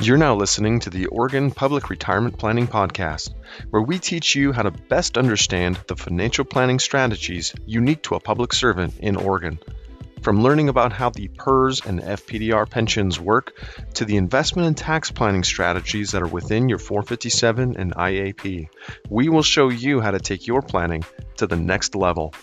You're 0.00 0.16
now 0.16 0.34
listening 0.34 0.80
to 0.80 0.90
the 0.90 1.06
Oregon 1.06 1.50
Public 1.50 1.90
Retirement 1.90 2.38
Planning 2.38 2.66
Podcast, 2.66 3.34
where 3.70 3.82
we 3.82 3.98
teach 3.98 4.34
you 4.34 4.50
how 4.50 4.62
to 4.62 4.70
best 4.70 5.18
understand 5.18 5.78
the 5.86 5.94
financial 5.94 6.44
planning 6.44 6.78
strategies 6.78 7.54
unique 7.66 8.02
to 8.04 8.14
a 8.14 8.20
public 8.20 8.52
servant 8.52 8.94
in 8.98 9.16
Oregon. 9.16 9.58
From 10.22 10.42
learning 10.42 10.70
about 10.70 10.92
how 10.92 11.10
the 11.10 11.28
PERS 11.28 11.84
and 11.84 12.00
FPDR 12.00 12.68
pensions 12.68 13.20
work 13.20 13.52
to 13.94 14.04
the 14.04 14.16
investment 14.16 14.66
and 14.66 14.76
tax 14.76 15.10
planning 15.10 15.44
strategies 15.44 16.12
that 16.12 16.22
are 16.22 16.28
within 16.28 16.68
your 16.68 16.78
457 16.78 17.76
and 17.76 17.94
IAP, 17.94 18.68
we 19.10 19.28
will 19.28 19.42
show 19.42 19.68
you 19.68 20.00
how 20.00 20.10
to 20.10 20.20
take 20.20 20.46
your 20.46 20.62
planning 20.62 21.04
to 21.36 21.46
the 21.46 21.56
next 21.56 21.94
level. 21.94 22.34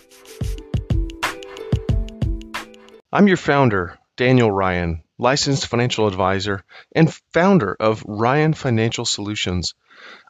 I'm 3.12 3.26
your 3.26 3.36
founder, 3.36 3.98
Daniel 4.16 4.50
Ryan, 4.50 5.02
licensed 5.20 5.66
financial 5.66 6.06
advisor 6.06 6.64
and 6.92 7.12
founder 7.34 7.76
of 7.78 8.02
Ryan 8.06 8.54
Financial 8.54 9.04
Solutions, 9.04 9.74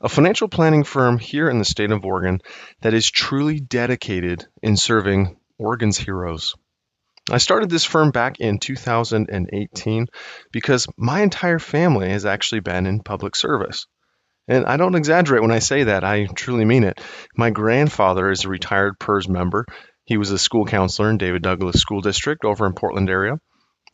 a 0.03 0.09
financial 0.09 0.49
planning 0.49 0.83
firm 0.83 1.19
here 1.19 1.49
in 1.49 1.59
the 1.59 1.65
state 1.65 1.93
of 1.93 2.05
Oregon 2.05 2.41
that 2.81 2.93
is 2.93 3.09
truly 3.09 3.61
dedicated 3.61 4.47
in 4.63 4.77
serving 4.77 5.37
Oregon's 5.59 5.97
heroes. 5.97 6.57
I 7.31 7.39
started 7.39 7.71
this 7.71 7.85
firm 7.85 8.11
back 8.11 8.41
in 8.41 8.59
2018 8.59 10.09
because 10.51 10.89
my 10.97 11.21
entire 11.21 11.61
family 11.61 12.11
has 12.11 12.27
actually 12.27 12.61
been 12.61 12.87
in 12.87 13.05
public 13.05 13.37
service. 13.37 13.87
And 14.49 14.67
I 14.67 14.77
don't 14.77 14.97
exaggerate 14.97 15.43
when 15.43 15.53
I 15.53 15.61
say 15.61 15.85
that, 15.85 16.03
I 16.03 16.27
truly 16.27 16.65
mean 16.65 16.83
it. 16.83 17.01
My 17.37 17.51
grandfather 17.51 18.29
is 18.33 18.45
a 18.45 18.49
retired 18.49 18.99
PERS 18.99 19.29
member. 19.29 19.65
He 20.05 20.17
was 20.17 20.33
a 20.33 20.39
school 20.39 20.65
counselor 20.67 21.11
in 21.11 21.19
David 21.19 21.43
Douglas 21.43 21.81
School 21.81 22.01
District 22.01 22.45
over 22.45 22.67
in 22.67 22.73
Portland 22.73 23.09
area. 23.09 23.39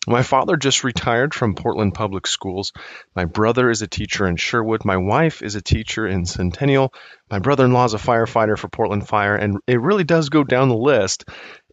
My 0.09 0.23
father 0.23 0.57
just 0.57 0.85
retired 0.85 1.35
from 1.35 1.57
Portland 1.57 1.95
Public 1.95 2.29
Schools. 2.29 2.73
My 3.17 3.25
brother 3.25 3.71
is 3.71 3.83
a 3.83 3.89
teacher 3.89 4.25
in 4.27 4.37
Sherwood. 4.37 4.85
My 4.85 4.99
wife 4.99 5.43
is 5.43 5.57
a 5.57 5.61
teacher 5.61 6.07
in 6.07 6.27
Centennial. 6.27 6.95
My 7.29 7.41
brother 7.41 7.65
in 7.65 7.73
law 7.73 7.87
is 7.87 7.95
a 7.95 7.99
firefighter 7.99 8.57
for 8.57 8.69
Portland 8.69 9.09
Fire. 9.09 9.35
And 9.35 9.59
it 9.67 9.81
really 9.81 10.05
does 10.05 10.29
go 10.29 10.45
down 10.45 10.69
the 10.69 10.77
list. 10.77 11.25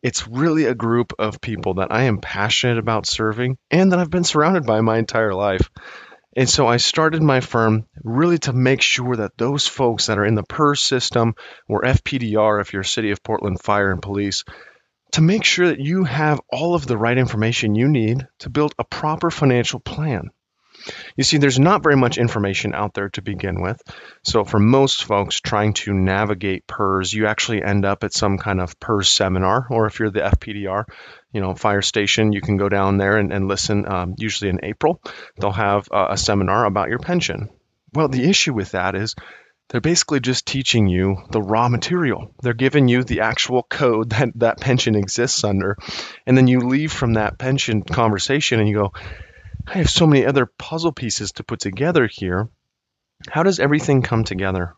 It's 0.02 0.28
really 0.28 0.66
a 0.66 0.74
group 0.74 1.14
of 1.20 1.42
people 1.42 1.76
that 1.76 1.92
I 1.92 2.04
am 2.04 2.18
passionate 2.18 2.80
about 2.80 3.06
serving 3.06 3.60
and 3.70 3.92
that 3.92 4.00
I've 4.00 4.10
been 4.10 4.24
surrounded 4.24 4.66
by 4.66 4.82
my 4.82 4.98
entire 4.98 5.36
life. 5.36 5.70
And 6.36 6.50
so 6.50 6.66
I 6.66 6.78
started 6.78 7.22
my 7.22 7.40
firm 7.40 7.86
really 8.04 8.40
to 8.40 8.54
make 8.54 8.82
sure 8.82 9.16
that 9.16 9.38
those 9.38 9.68
folks 9.68 10.08
that 10.08 10.18
are 10.18 10.26
in 10.26 10.34
the 10.34 10.42
PERS 10.42 10.82
system 10.82 11.36
or 11.68 11.84
FPDR, 11.84 12.60
if 12.62 12.74
you're 12.74 12.84
City 12.84 13.12
of 13.12 13.22
Portland 13.22 13.62
Fire 13.62 13.92
and 13.92 14.02
Police, 14.02 14.44
to 15.14 15.22
make 15.22 15.44
sure 15.44 15.68
that 15.68 15.80
you 15.80 16.04
have 16.04 16.42
all 16.50 16.76
of 16.76 16.86
the 16.86 16.98
right 16.98 17.18
information 17.18 17.76
you 17.76 17.88
need 17.88 18.28
to 18.40 18.50
build 18.50 18.74
a 18.78 18.84
proper 18.84 19.32
financial 19.32 19.80
plan. 19.80 20.30
You 21.16 21.24
see, 21.24 21.38
there's 21.38 21.60
not 21.60 21.84
very 21.84 21.96
much 21.96 22.18
information 22.18 22.74
out 22.74 22.94
there 22.94 23.10
to 23.10 23.22
begin 23.22 23.62
with. 23.62 23.82
So, 24.24 24.44
for 24.44 24.60
most 24.60 25.06
folks 25.06 25.40
trying 25.40 25.74
to 25.74 25.94
navigate 25.94 26.68
PERS, 26.68 27.14
you 27.14 27.28
actually 27.28 27.64
end 27.64 27.86
up 27.86 28.04
at 28.04 28.14
some 28.14 28.38
kind 28.38 28.60
of 28.60 28.80
PERS 28.80 29.08
seminar, 29.08 29.68
or 29.70 29.86
if 29.86 30.00
you're 30.00 30.10
the 30.10 30.22
FPDR, 30.22 30.86
you 31.32 31.42
know, 31.42 31.54
fire 31.54 31.84
station, 31.84 32.34
you 32.34 32.42
can 32.42 32.58
go 32.58 32.68
down 32.68 32.98
there 32.98 33.18
and, 33.18 33.32
and 33.32 33.48
listen. 33.48 33.90
Um, 33.90 34.16
usually 34.18 34.50
in 34.50 34.60
April, 34.64 35.00
they'll 35.38 35.52
have 35.52 35.88
uh, 35.92 36.08
a 36.10 36.18
seminar 36.18 36.66
about 36.66 36.90
your 36.90 37.00
pension. 37.00 37.50
Well, 37.94 38.08
the 38.08 38.28
issue 38.28 38.54
with 38.54 38.72
that 38.72 38.96
is 38.96 39.16
they're 39.70 39.82
basically 39.82 40.20
just 40.20 40.46
teaching 40.46 40.88
you 40.88 41.18
the 41.32 41.42
raw 41.42 41.70
material. 41.70 42.34
They're 42.42 42.54
giving 42.54 42.88
you 42.88 43.04
the 43.04 43.22
actual 43.22 43.64
code 43.64 44.12
that 44.12 44.30
that 44.36 44.60
pension 44.60 44.96
exists 44.96 45.44
under. 45.44 45.78
And 46.28 46.38
then 46.38 46.48
you 46.48 46.60
leave 46.60 46.92
from 46.92 47.14
that 47.14 47.40
pension 47.40 47.82
conversation 47.82 48.60
and 48.60 48.70
you 48.70 48.76
go, 48.76 48.94
I 49.66 49.78
have 49.78 49.90
so 49.90 50.06
many 50.06 50.26
other 50.26 50.46
puzzle 50.46 50.92
pieces 50.92 51.32
to 51.34 51.44
put 51.44 51.60
together 51.60 52.08
here. 52.08 52.50
How 53.30 53.44
does 53.44 53.60
everything 53.60 54.02
come 54.02 54.26
together? 54.26 54.76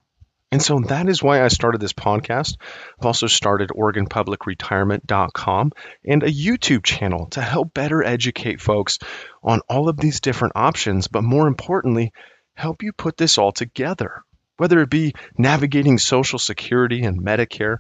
And 0.52 0.62
so 0.62 0.80
that 0.80 1.10
is 1.10 1.24
why 1.24 1.44
I 1.44 1.48
started 1.48 1.82
this 1.82 1.94
podcast. 1.94 2.58
I've 3.00 3.08
also 3.08 3.28
started 3.28 3.70
OregonPublicRetirement.com 3.70 5.72
and 6.06 6.24
a 6.24 6.32
YouTube 6.32 6.84
channel 6.84 7.28
to 7.32 7.42
help 7.42 7.74
better 7.74 8.04
educate 8.04 8.62
folks 8.62 9.00
on 9.44 9.62
all 9.68 9.90
of 9.90 9.98
these 9.98 10.22
different 10.22 10.54
options, 10.56 11.08
but 11.08 11.24
more 11.24 11.48
importantly, 11.48 12.14
help 12.54 12.84
you 12.84 12.94
put 12.94 13.18
this 13.18 13.38
all 13.38 13.52
together 13.52 14.24
whether 14.58 14.82
it 14.82 14.90
be 14.90 15.14
navigating 15.38 15.98
Social 15.98 16.40
Security 16.40 17.04
and 17.04 17.22
Medicare, 17.22 17.78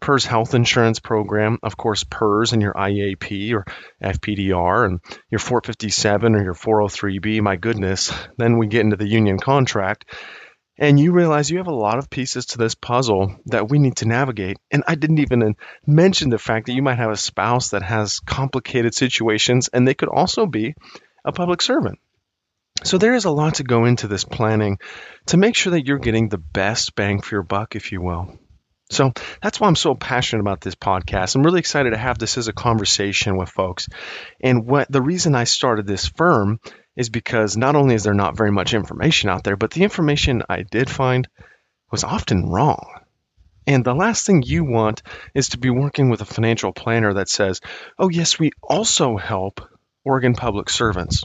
PERS 0.00 0.26
health 0.26 0.54
insurance 0.54 1.00
program, 1.00 1.58
of 1.62 1.76
course, 1.76 2.04
PERS 2.04 2.52
and 2.52 2.60
your 2.60 2.74
IAP 2.74 3.54
or 3.54 3.64
FPDR 4.02 4.84
and 4.84 5.00
your 5.30 5.38
457 5.38 6.34
or 6.34 6.42
your 6.42 6.54
403B, 6.54 7.40
my 7.40 7.56
goodness. 7.56 8.12
Then 8.36 8.58
we 8.58 8.66
get 8.66 8.82
into 8.82 8.96
the 8.96 9.08
union 9.08 9.38
contract 9.38 10.04
and 10.78 11.00
you 11.00 11.12
realize 11.12 11.50
you 11.50 11.58
have 11.58 11.66
a 11.68 11.74
lot 11.74 11.98
of 11.98 12.10
pieces 12.10 12.46
to 12.46 12.58
this 12.58 12.74
puzzle 12.74 13.34
that 13.46 13.70
we 13.70 13.78
need 13.78 13.96
to 13.96 14.08
navigate. 14.08 14.58
And 14.70 14.84
I 14.86 14.94
didn't 14.94 15.20
even 15.20 15.56
mention 15.86 16.28
the 16.28 16.38
fact 16.38 16.66
that 16.66 16.74
you 16.74 16.82
might 16.82 16.98
have 16.98 17.10
a 17.10 17.16
spouse 17.16 17.70
that 17.70 17.82
has 17.82 18.20
complicated 18.20 18.94
situations 18.94 19.68
and 19.68 19.88
they 19.88 19.94
could 19.94 20.10
also 20.10 20.44
be 20.44 20.74
a 21.24 21.32
public 21.32 21.62
servant. 21.62 21.98
So 22.84 22.98
there 22.98 23.14
is 23.14 23.24
a 23.24 23.30
lot 23.30 23.54
to 23.54 23.64
go 23.64 23.84
into 23.84 24.06
this 24.06 24.24
planning 24.24 24.78
to 25.26 25.36
make 25.36 25.56
sure 25.56 25.72
that 25.72 25.86
you're 25.86 25.98
getting 25.98 26.28
the 26.28 26.38
best 26.38 26.94
bang 26.94 27.20
for 27.20 27.34
your 27.34 27.42
buck, 27.42 27.74
if 27.74 27.90
you 27.90 28.00
will. 28.00 28.38
So 28.90 29.12
that's 29.42 29.58
why 29.58 29.66
I'm 29.66 29.76
so 29.76 29.94
passionate 29.94 30.42
about 30.42 30.60
this 30.60 30.76
podcast. 30.76 31.34
I'm 31.34 31.42
really 31.42 31.58
excited 31.58 31.90
to 31.90 31.96
have 31.96 32.18
this 32.18 32.38
as 32.38 32.46
a 32.46 32.52
conversation 32.52 33.36
with 33.36 33.48
folks. 33.48 33.88
And 34.40 34.66
what 34.66 34.90
the 34.90 35.02
reason 35.02 35.34
I 35.34 35.44
started 35.44 35.86
this 35.86 36.06
firm 36.06 36.60
is 36.94 37.08
because 37.08 37.56
not 37.56 37.74
only 37.74 37.96
is 37.96 38.04
there 38.04 38.14
not 38.14 38.36
very 38.36 38.52
much 38.52 38.74
information 38.74 39.28
out 39.28 39.42
there, 39.42 39.56
but 39.56 39.72
the 39.72 39.82
information 39.82 40.42
I 40.48 40.62
did 40.62 40.88
find 40.88 41.28
was 41.90 42.04
often 42.04 42.48
wrong. 42.48 43.00
And 43.66 43.84
the 43.84 43.94
last 43.94 44.24
thing 44.24 44.44
you 44.44 44.64
want 44.64 45.02
is 45.34 45.48
to 45.50 45.58
be 45.58 45.70
working 45.70 46.08
with 46.08 46.20
a 46.20 46.26
financial 46.26 46.72
planner 46.72 47.14
that 47.14 47.28
says, 47.28 47.60
oh, 47.98 48.08
yes, 48.08 48.38
we 48.38 48.52
also 48.62 49.16
help 49.16 49.60
Oregon 50.04 50.34
public 50.34 50.70
servants 50.70 51.24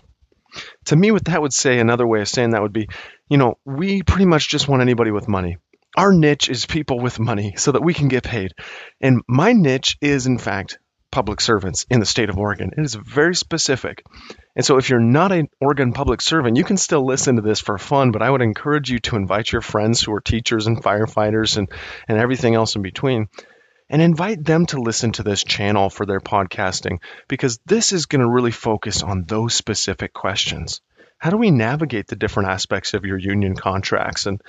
to 0.85 0.95
me, 0.95 1.11
what 1.11 1.25
that 1.25 1.41
would 1.41 1.53
say, 1.53 1.79
another 1.79 2.07
way 2.07 2.21
of 2.21 2.29
saying 2.29 2.51
that 2.51 2.61
would 2.61 2.73
be, 2.73 2.87
you 3.29 3.37
know, 3.37 3.57
we 3.65 4.03
pretty 4.03 4.25
much 4.25 4.49
just 4.49 4.67
want 4.67 4.81
anybody 4.81 5.11
with 5.11 5.27
money. 5.27 5.57
Our 5.97 6.13
niche 6.13 6.49
is 6.49 6.65
people 6.65 6.99
with 6.99 7.19
money 7.19 7.55
so 7.57 7.73
that 7.73 7.83
we 7.83 7.93
can 7.93 8.07
get 8.07 8.23
paid. 8.23 8.53
And 9.01 9.21
my 9.27 9.53
niche 9.53 9.97
is, 10.01 10.25
in 10.25 10.37
fact, 10.37 10.79
public 11.11 11.41
servants 11.41 11.85
in 11.89 11.99
the 11.99 12.05
state 12.05 12.29
of 12.29 12.37
Oregon. 12.37 12.71
It 12.77 12.81
is 12.81 12.95
very 12.95 13.35
specific. 13.35 14.03
And 14.55 14.65
so 14.65 14.77
if 14.77 14.89
you're 14.89 14.99
not 14.99 15.33
an 15.33 15.49
Oregon 15.59 15.91
public 15.91 16.21
servant, 16.21 16.55
you 16.57 16.63
can 16.63 16.77
still 16.77 17.05
listen 17.05 17.35
to 17.35 17.41
this 17.41 17.59
for 17.59 17.77
fun, 17.77 18.11
but 18.11 18.21
I 18.21 18.29
would 18.29 18.41
encourage 18.41 18.89
you 18.89 18.99
to 18.99 19.17
invite 19.17 19.51
your 19.51 19.61
friends 19.61 20.01
who 20.01 20.13
are 20.13 20.21
teachers 20.21 20.67
and 20.67 20.81
firefighters 20.81 21.57
and, 21.57 21.69
and 22.07 22.17
everything 22.17 22.55
else 22.55 22.75
in 22.75 22.81
between 22.81 23.27
and 23.91 24.01
invite 24.01 24.43
them 24.43 24.65
to 24.67 24.81
listen 24.81 25.11
to 25.11 25.23
this 25.23 25.43
channel 25.43 25.89
for 25.89 26.05
their 26.05 26.21
podcasting 26.21 26.99
because 27.27 27.59
this 27.65 27.91
is 27.91 28.05
going 28.05 28.21
to 28.21 28.29
really 28.29 28.51
focus 28.51 29.03
on 29.03 29.25
those 29.25 29.53
specific 29.53 30.13
questions. 30.13 30.81
How 31.17 31.29
do 31.29 31.37
we 31.37 31.51
navigate 31.51 32.07
the 32.07 32.15
different 32.15 32.49
aspects 32.49 32.93
of 32.93 33.03
your 33.03 33.17
union 33.17 33.53
contracts? 33.53 34.25
And 34.27 34.41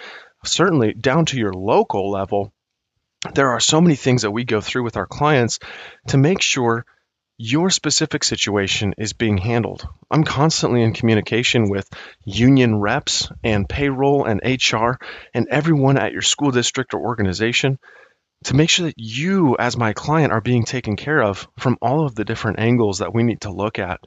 certainly 0.45 0.95
down 0.95 1.27
to 1.27 1.37
your 1.37 1.53
local 1.53 2.09
level, 2.09 2.53
there 3.35 3.51
are 3.51 3.61
so 3.61 3.81
many 3.81 3.97
things 3.97 4.23
that 4.23 4.31
we 4.31 4.45
go 4.45 4.61
through 4.61 4.85
with 4.85 4.97
our 4.97 5.07
clients 5.07 5.59
to 6.07 6.19
make 6.19 6.41
sure 6.41 6.87
your 7.37 7.71
specific 7.71 8.23
situation 8.23 8.95
is 8.97 9.13
being 9.13 9.39
handled. 9.39 9.85
I'm 10.09 10.23
constantly 10.23 10.83
in 10.83 10.93
communication 10.93 11.69
with 11.69 11.91
union 12.25 12.77
reps 12.77 13.29
and 13.43 13.69
payroll 13.69 14.25
and 14.25 14.41
HR 14.45 14.93
and 15.35 15.49
everyone 15.51 15.99
at 15.99 16.13
your 16.13 16.23
school 16.23 16.53
district 16.53 16.95
or 16.95 17.01
organization 17.01 17.81
to 18.45 18.57
make 18.57 18.71
sure 18.71 18.87
that 18.87 18.99
you, 18.99 19.57
as 19.59 19.77
my 19.77 19.93
client, 19.93 20.33
are 20.33 20.41
being 20.41 20.65
taken 20.65 20.97
care 20.97 21.23
of 21.23 21.49
from 21.59 21.79
all 21.81 22.05
of 22.05 22.15
the 22.15 22.25
different 22.25 22.59
angles 22.59 22.99
that 22.99 23.15
we 23.15 23.23
need 23.23 23.43
to 23.43 23.51
look 23.53 23.79
at. 23.79 24.01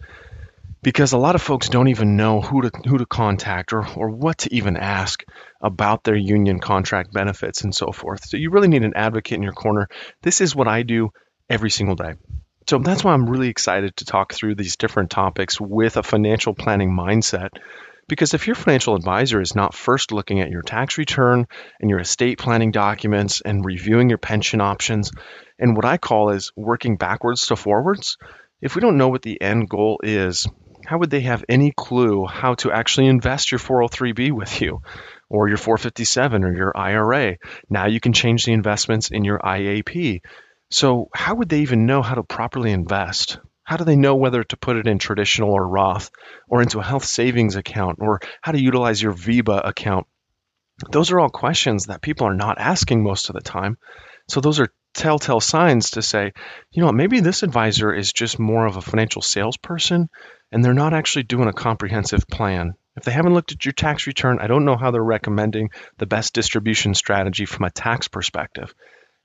Because 0.82 1.14
a 1.14 1.18
lot 1.18 1.34
of 1.34 1.42
folks 1.42 1.70
don't 1.70 1.88
even 1.88 2.16
know 2.16 2.42
who 2.42 2.62
to 2.62 2.72
who 2.88 3.00
to 3.00 3.08
contact 3.08 3.74
or, 3.74 3.88
or 3.96 4.12
what 4.12 4.40
to 4.40 4.54
even 4.54 4.78
ask 4.78 5.24
about 5.60 6.04
their 6.04 6.16
union 6.16 6.60
contract 6.60 7.12
benefits 7.12 7.64
and 7.64 7.74
so 7.74 7.92
forth. 7.92 8.26
So 8.26 8.38
you 8.38 8.52
really 8.52 8.68
need 8.68 8.84
an 8.84 8.94
advocate 8.96 9.36
in 9.36 9.42
your 9.42 9.54
corner. 9.54 9.90
This 10.22 10.42
is 10.42 10.56
what 10.56 10.68
I 10.68 10.84
do 10.84 11.12
every 11.50 11.72
single 11.72 11.96
day. 11.96 12.14
So 12.70 12.80
that's 12.80 13.04
why 13.04 13.14
I'm 13.14 13.30
really 13.30 13.50
excited 13.50 13.96
to 13.98 14.06
talk 14.06 14.34
through 14.34 14.56
these 14.56 14.76
different 14.76 15.10
topics 15.10 15.60
with 15.60 15.98
a 15.98 16.04
financial 16.04 16.54
planning 16.54 16.92
mindset 16.92 17.50
because 18.08 18.34
if 18.34 18.48
your 18.48 18.56
financial 18.56 18.96
advisor 18.96 19.42
is 19.42 19.56
not 19.56 19.74
first 19.74 20.12
looking 20.12 20.40
at 20.40 20.50
your 20.50 20.62
tax 20.62 20.98
return 20.98 21.48
and 21.80 21.90
your 21.90 22.00
estate 22.00 22.38
planning 22.38 22.72
documents 22.72 23.42
and 23.42 23.66
reviewing 23.66 24.10
your 24.10 24.18
pension 24.18 24.62
options, 24.62 25.12
and 25.58 25.76
what 25.76 25.86
I 25.86 25.98
call 25.98 26.30
is 26.30 26.52
working 26.56 26.98
backwards 26.98 27.48
to 27.48 27.56
forwards, 27.56 28.18
if 28.62 28.76
we 28.76 28.82
don't 28.82 28.98
know 28.98 29.10
what 29.10 29.22
the 29.22 29.42
end 29.42 29.70
goal 29.70 30.00
is, 30.04 30.48
how 30.86 31.00
would 31.00 31.10
they 31.10 31.22
have 31.22 31.44
any 31.50 31.74
clue 31.76 32.26
how 32.26 32.54
to 32.56 32.72
actually 32.72 33.08
invest 33.08 33.52
your 33.52 33.60
403b 33.60 34.32
with 34.32 34.62
you 34.62 34.82
or 35.30 35.48
your 35.48 35.58
457 35.58 36.44
or 36.44 36.54
your 36.54 36.78
IRA? 36.78 37.38
Now 37.70 37.88
you 37.88 38.00
can 38.00 38.14
change 38.14 38.46
the 38.46 38.54
investments 38.54 39.10
in 39.10 39.26
your 39.26 39.40
IAP. 39.40 40.22
So, 40.70 41.10
how 41.14 41.36
would 41.36 41.50
they 41.50 41.62
even 41.62 41.86
know 41.86 42.02
how 42.02 42.16
to 42.16 42.24
properly 42.24 42.72
invest? 42.72 43.40
How 43.66 43.78
do 43.78 43.84
they 43.84 43.96
know 43.96 44.16
whether 44.16 44.44
to 44.44 44.58
put 44.58 44.78
it 44.78 44.88
in 44.88 45.00
traditional 45.00 45.52
or 45.52 45.68
Roth 45.68 46.12
or 46.48 46.62
into 46.62 46.80
a 46.80 46.84
health 46.84 47.04
savings 47.04 47.56
account 47.56 47.98
or 48.00 48.22
how 48.42 48.52
to 48.52 48.62
utilize 48.62 49.02
your 49.02 49.12
VEBA 49.12 49.68
account? 49.68 50.06
Those 50.92 51.12
are 51.12 51.20
all 51.20 51.30
questions 51.30 51.88
that 51.88 52.02
people 52.02 52.28
are 52.28 52.36
not 52.36 52.60
asking 52.60 53.02
most 53.02 53.30
of 53.30 53.34
the 53.34 53.42
time. 53.42 53.78
So 54.28 54.40
those 54.40 54.60
are 54.60 54.74
telltale 54.94 55.40
signs 55.40 55.92
to 55.92 56.04
say, 56.04 56.32
you 56.72 56.84
know, 56.84 56.92
maybe 56.92 57.20
this 57.22 57.42
advisor 57.42 57.92
is 57.92 58.14
just 58.14 58.38
more 58.38 58.68
of 58.68 58.78
a 58.78 58.82
financial 58.82 59.24
salesperson 59.24 60.10
and 60.52 60.64
they're 60.64 60.74
not 60.74 60.94
actually 60.94 61.24
doing 61.24 61.48
a 61.48 61.54
comprehensive 61.54 62.28
plan. 62.28 62.76
If 62.96 63.04
they 63.04 63.12
haven't 63.12 63.34
looked 63.34 63.52
at 63.52 63.66
your 63.66 63.74
tax 63.74 64.06
return, 64.06 64.38
I 64.40 64.48
don't 64.48 64.66
know 64.66 64.78
how 64.78 64.92
they're 64.92 65.04
recommending 65.04 65.72
the 65.98 66.06
best 66.06 66.36
distribution 66.36 66.94
strategy 66.94 67.46
from 67.46 67.66
a 67.66 67.72
tax 67.72 68.08
perspective 68.08 68.76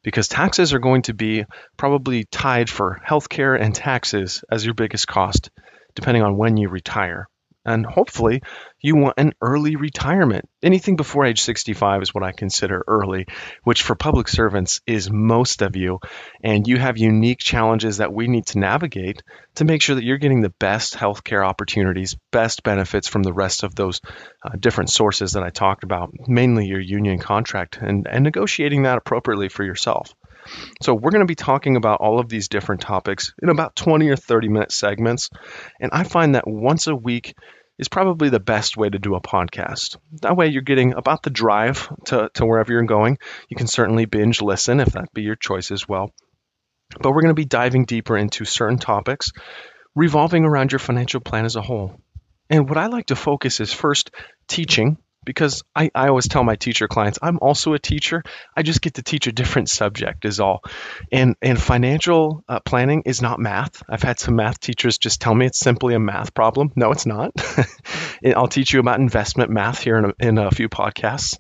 because 0.03 0.29
taxes 0.29 0.73
are 0.73 0.79
going 0.79 1.03
to 1.03 1.15
be 1.15 1.45
probably 1.77 2.25
tied 2.25 2.69
for 2.69 3.01
healthcare 3.07 3.61
and 3.61 3.75
taxes 3.75 4.45
as 4.51 4.65
your 4.65 4.75
biggest 4.75 5.07
cost, 5.07 5.51
depending 5.95 6.23
on 6.23 6.37
when 6.37 6.57
you 6.57 6.69
retire. 6.69 7.29
And 7.65 7.85
hopefully, 7.85 8.43
you 8.81 8.97
want 8.97 9.19
an 9.19 9.35
early 9.43 9.77
retirement. 9.77 10.49
Anything 10.63 10.97
before 10.97 11.27
age 11.27 11.43
65 11.43 12.03
is 12.03 12.15
what 12.15 12.25
I 12.25 12.33
consider 12.33 12.83
early, 12.89 13.27
which 13.65 13.83
for 13.83 13.95
public 13.95 14.29
servants 14.29 14.81
is 14.87 15.11
most 15.11 15.61
of 15.61 15.77
you. 15.77 16.01
And 16.43 16.67
you 16.67 16.79
have 16.79 16.97
unique 16.97 17.39
challenges 17.39 17.99
that 17.99 18.15
we 18.15 18.29
need 18.29 18.47
to 18.47 18.59
navigate 18.59 19.23
to 19.57 19.65
make 19.65 19.83
sure 19.83 19.95
that 19.95 20.05
you're 20.05 20.17
getting 20.17 20.41
the 20.41 20.55
best 20.59 20.95
healthcare 20.95 21.47
opportunities, 21.47 22.17
best 22.31 22.63
benefits 22.63 23.09
from 23.09 23.23
the 23.23 23.33
rest 23.33 23.63
of 23.63 23.75
those 23.75 24.01
uh, 24.43 24.51
different 24.59 24.89
sources 24.89 25.33
that 25.33 25.43
I 25.43 25.51
talked 25.51 25.85
about, 25.85 26.15
mainly 26.27 26.67
your 26.67 26.81
union 26.81 27.19
contract, 27.19 27.77
and, 27.77 28.07
and 28.09 28.25
negotiating 28.25 28.85
that 28.85 28.99
appropriately 28.99 29.51
for 29.51 29.65
yourself. 29.65 30.15
So, 30.83 30.95
we're 30.95 31.11
going 31.11 31.21
to 31.21 31.27
be 31.27 31.35
talking 31.35 31.77
about 31.77 32.01
all 32.01 32.19
of 32.19 32.29
these 32.29 32.49
different 32.49 32.81
topics 32.81 33.33
in 33.43 33.49
about 33.49 33.77
20 33.77 34.09
or 34.09 34.17
30 34.17 34.49
minute 34.49 34.73
segments. 34.73 35.31
And 35.81 35.91
I 35.93 36.05
find 36.05 36.35
that 36.35 36.47
once 36.47 36.87
a 36.87 36.95
week 36.95 37.35
is 37.79 37.89
probably 37.89 38.29
the 38.29 38.41
best 38.41 38.77
way 38.77 38.91
to 38.91 38.99
do 38.99 39.15
a 39.15 39.23
podcast. 39.23 39.97
That 40.21 40.37
way, 40.37 40.49
you're 40.49 40.63
getting 40.63 40.93
about 40.93 41.23
the 41.23 41.31
drive 41.31 41.89
to, 42.07 42.31
to 42.35 42.45
wherever 42.45 42.73
you're 42.73 42.83
going. 42.83 43.19
You 43.49 43.57
can 43.57 43.67
certainly 43.67 44.05
binge 44.05 44.43
listen 44.43 44.81
if 44.81 44.93
that 44.93 45.15
be 45.15 45.23
your 45.23 45.37
choice 45.37 45.71
as 45.71 45.89
well. 45.89 46.13
But 47.01 47.11
we're 47.11 47.23
going 47.23 47.35
to 47.35 47.41
be 47.41 47.47
diving 47.47 47.87
deeper 47.87 48.17
into 48.17 48.45
certain 48.45 48.79
topics 48.79 49.33
revolving 49.95 50.45
around 50.45 50.73
your 50.73 50.79
financial 50.79 51.21
plan 51.21 51.45
as 51.45 51.57
a 51.57 51.63
whole. 51.63 52.01
And 52.49 52.69
what 52.69 52.79
I 52.79 52.87
like 52.87 53.07
to 53.07 53.17
focus 53.17 53.61
is 53.61 53.73
first 53.73 54.11
teaching 54.49 54.99
because 55.25 55.63
I, 55.75 55.91
I 55.95 56.09
always 56.09 56.29
tell 56.29 56.45
my 56.45 56.57
teacher 56.57 56.89
clients 56.89 57.19
I'm 57.23 57.39
also 57.41 57.75
a 57.75 57.79
teacher. 57.79 58.23
I 58.57 58.63
just 58.63 58.81
get 58.81 58.95
to 58.95 59.03
teach 59.03 59.27
a 59.27 59.33
different 59.33 59.69
subject 59.69 60.25
is 60.25 60.41
all. 60.41 60.63
And 61.13 61.37
and 61.43 61.61
financial 61.61 62.45
uh, 62.49 62.61
planning 62.61 63.03
is 63.07 63.23
not 63.23 63.39
math. 63.39 63.83
I've 63.89 64.03
had 64.03 64.19
some 64.19 64.37
math 64.37 64.61
teachers 64.61 64.99
just 64.99 65.21
tell 65.21 65.35
me 65.35 65.47
it's 65.47 65.59
simply 65.59 65.95
a 65.95 66.01
math 66.01 66.35
problem. 66.35 66.73
No, 66.77 66.93
it's 66.93 67.07
not. 67.07 67.33
I'll 68.25 68.49
teach 68.49 68.73
you 68.73 68.81
about 68.81 69.01
investment 69.01 69.51
math 69.51 69.81
here 69.81 69.97
in 69.97 70.05
a, 70.05 70.13
in 70.19 70.39
a 70.39 70.51
few 70.51 70.69
podcasts. 70.69 71.37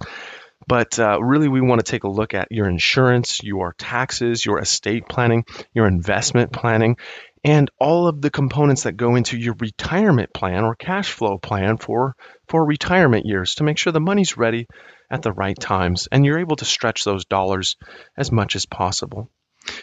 But 0.66 0.98
uh, 0.98 1.20
really, 1.20 1.48
we 1.48 1.60
want 1.60 1.84
to 1.84 1.90
take 1.90 2.04
a 2.04 2.08
look 2.08 2.34
at 2.34 2.52
your 2.52 2.68
insurance, 2.68 3.42
your 3.42 3.74
taxes, 3.78 4.44
your 4.44 4.60
estate 4.60 5.08
planning, 5.08 5.44
your 5.74 5.86
investment 5.86 6.52
planning, 6.52 6.96
and 7.44 7.70
all 7.78 8.06
of 8.06 8.20
the 8.20 8.30
components 8.30 8.82
that 8.82 8.96
go 8.96 9.14
into 9.14 9.38
your 9.38 9.54
retirement 9.58 10.32
plan 10.32 10.64
or 10.64 10.74
cash 10.74 11.10
flow 11.12 11.38
plan 11.38 11.78
for, 11.78 12.14
for 12.48 12.64
retirement 12.64 13.24
years 13.26 13.54
to 13.56 13.64
make 13.64 13.78
sure 13.78 13.92
the 13.92 14.00
money's 14.00 14.36
ready 14.36 14.66
at 15.10 15.22
the 15.22 15.32
right 15.32 15.58
times 15.58 16.08
and 16.12 16.24
you're 16.24 16.38
able 16.38 16.56
to 16.56 16.64
stretch 16.64 17.04
those 17.04 17.24
dollars 17.24 17.76
as 18.16 18.30
much 18.30 18.56
as 18.56 18.66
possible. 18.66 19.30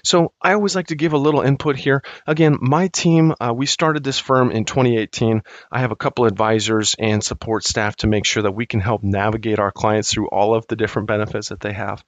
So 0.04 0.34
I 0.42 0.54
always 0.54 0.76
like 0.76 0.88
to 0.88 0.96
give 0.96 1.14
a 1.14 1.18
little 1.18 1.42
input 1.42 1.76
here. 1.76 2.04
Again, 2.26 2.58
my 2.62 2.88
team, 2.88 3.34
uh, 3.40 3.54
we 3.56 3.66
started 3.66 4.04
this 4.04 4.20
firm 4.20 4.52
in 4.52 4.66
2018. 4.66 5.44
I 5.72 5.80
have 5.80 5.92
a 5.92 5.96
couple 5.96 6.26
advisors 6.26 6.96
and 6.98 7.24
support 7.24 7.64
staff 7.64 7.96
to 7.98 8.08
make 8.08 8.26
sure 8.26 8.44
that 8.44 8.56
we 8.56 8.66
can 8.66 8.80
help 8.80 9.04
navigate 9.04 9.60
our 9.60 9.72
clients 9.72 10.12
through 10.12 10.30
all 10.30 10.56
of 10.56 10.66
the 10.68 10.76
different 10.76 11.08
benefits 11.08 11.50
that 11.50 11.60
they 11.60 11.74
have. 11.74 12.04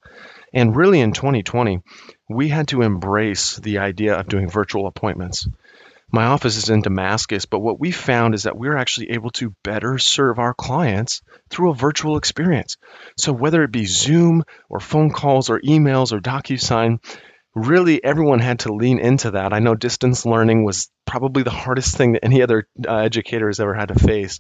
And 0.54 0.76
really 0.76 1.00
in 1.00 1.14
2020, 1.14 1.82
we 2.28 2.48
had 2.50 2.70
to 2.70 2.82
embrace 2.82 3.58
the 3.58 3.80
idea 3.80 4.16
of 4.16 4.28
doing 4.28 4.50
virtual 4.50 4.88
appointments. 4.88 5.48
My 6.12 6.26
office 6.26 6.58
is 6.58 6.70
in 6.70 6.82
Damascus, 6.82 7.46
but 7.46 7.60
what 7.60 7.80
we 7.80 7.92
found 7.92 8.34
is 8.34 8.44
that 8.44 8.58
we're 8.58 8.76
actually 8.76 9.12
able 9.12 9.30
to 9.32 9.54
better 9.64 10.00
serve 10.00 10.40
our 10.40 10.56
clients 10.56 11.22
through 11.52 11.70
a 11.70 11.76
virtual 11.76 12.18
experience. 12.18 12.78
So 13.16 13.32
whether 13.32 13.62
it 13.64 13.72
be 13.72 13.86
Zoom 13.86 14.44
or 14.70 14.80
phone 14.80 15.12
calls 15.12 15.52
or 15.52 15.62
emails 15.62 16.12
or 16.12 16.20
DocuSign, 16.20 17.00
really 17.66 18.04
everyone 18.04 18.40
had 18.40 18.60
to 18.60 18.74
lean 18.74 19.00
into 19.00 19.32
that. 19.32 19.54
I 19.54 19.60
know 19.60 19.76
distance 19.76 20.26
learning 20.26 20.64
was 20.64 20.90
probably 21.06 21.44
the 21.44 21.50
hardest 21.50 21.96
thing 21.98 22.14
that 22.14 22.26
any 22.26 22.42
other 22.42 22.68
uh, 22.88 22.98
educator 22.98 23.48
has 23.48 23.60
ever 23.60 23.74
had 23.74 23.90
to 23.90 23.96
face. 23.96 24.40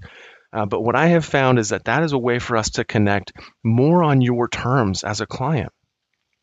Uh, 0.51 0.65
but 0.65 0.81
what 0.81 0.95
I 0.95 1.07
have 1.07 1.25
found 1.25 1.59
is 1.59 1.69
that 1.69 1.85
that 1.85 2.03
is 2.03 2.11
a 2.11 2.17
way 2.17 2.39
for 2.39 2.57
us 2.57 2.71
to 2.71 2.83
connect 2.83 3.33
more 3.63 4.03
on 4.03 4.21
your 4.21 4.47
terms 4.47 5.03
as 5.03 5.21
a 5.21 5.27
client. 5.27 5.71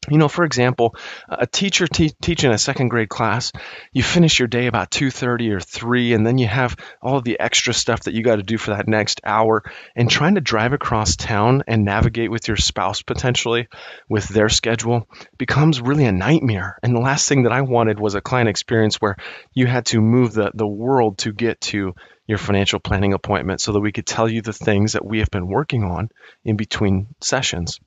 You 0.08 0.18
know, 0.18 0.28
for 0.28 0.44
example, 0.44 0.94
a 1.28 1.46
teacher 1.46 1.86
te- 1.86 2.14
teaching 2.20 2.50
a 2.50 2.58
second 2.58 2.88
grade 2.88 3.08
class, 3.08 3.52
you 3.92 4.02
finish 4.02 4.38
your 4.38 4.48
day 4.48 4.66
about 4.66 4.90
2:30 4.90 5.52
or 5.52 5.60
3 5.60 6.12
and 6.14 6.26
then 6.26 6.38
you 6.38 6.46
have 6.46 6.76
all 7.02 7.20
the 7.20 7.40
extra 7.40 7.74
stuff 7.74 8.04
that 8.04 8.14
you 8.14 8.22
got 8.22 8.36
to 8.36 8.42
do 8.42 8.58
for 8.58 8.70
that 8.70 8.88
next 8.88 9.20
hour 9.24 9.62
and 9.94 10.10
trying 10.10 10.34
to 10.36 10.40
drive 10.40 10.72
across 10.72 11.16
town 11.16 11.62
and 11.66 11.84
navigate 11.84 12.30
with 12.30 12.48
your 12.48 12.56
spouse 12.56 13.02
potentially 13.02 13.68
with 14.08 14.28
their 14.28 14.48
schedule 14.48 15.08
becomes 15.38 15.80
really 15.80 16.04
a 16.04 16.12
nightmare. 16.12 16.78
And 16.82 16.94
the 16.94 17.00
last 17.00 17.28
thing 17.28 17.44
that 17.44 17.52
I 17.52 17.62
wanted 17.62 17.98
was 17.98 18.14
a 18.14 18.20
client 18.20 18.48
experience 18.48 18.96
where 18.96 19.16
you 19.54 19.66
had 19.66 19.86
to 19.86 20.00
move 20.00 20.32
the 20.32 20.50
the 20.54 20.66
world 20.66 21.18
to 21.18 21.32
get 21.32 21.60
to 21.60 21.94
your 22.26 22.38
financial 22.38 22.80
planning 22.80 23.12
appointment 23.12 23.60
so 23.60 23.72
that 23.72 23.80
we 23.80 23.92
could 23.92 24.06
tell 24.06 24.28
you 24.28 24.42
the 24.42 24.52
things 24.52 24.92
that 24.94 25.04
we 25.04 25.18
have 25.18 25.30
been 25.30 25.46
working 25.46 25.84
on 25.84 26.08
in 26.44 26.56
between 26.56 27.06
sessions. 27.20 27.78